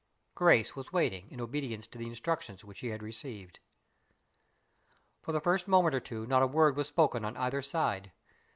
Grace 0.33 0.75
was 0.75 0.91
waiting, 0.91 1.27
in 1.29 1.39
obedience 1.39 1.85
to 1.85 1.99
the 1.99 2.07
instructions 2.07 2.65
which 2.65 2.77
she 2.77 2.87
had 2.87 3.03
received. 3.03 3.59
For 5.21 5.31
the 5.31 5.39
first 5.39 5.67
moment 5.67 5.93
or 5.93 5.99
two 5.99 6.25
not 6.25 6.41
a 6.41 6.47
word 6.47 6.75
was 6.75 6.87
spoken 6.87 7.23
on 7.23 7.37
either 7.37 7.61
side. 7.61 8.11